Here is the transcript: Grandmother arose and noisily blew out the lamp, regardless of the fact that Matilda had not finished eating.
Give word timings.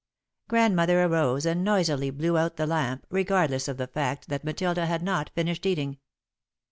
Grandmother 0.47 1.03
arose 1.03 1.45
and 1.45 1.63
noisily 1.63 2.09
blew 2.09 2.35
out 2.35 2.55
the 2.57 2.65
lamp, 2.65 3.05
regardless 3.11 3.67
of 3.67 3.77
the 3.77 3.85
fact 3.85 4.29
that 4.29 4.43
Matilda 4.43 4.87
had 4.87 5.03
not 5.03 5.29
finished 5.35 5.63
eating. 5.63 5.99